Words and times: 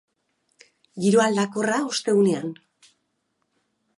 Giro 1.03 1.21
aldakorra, 1.25 1.77
ostegunean. 1.91 2.49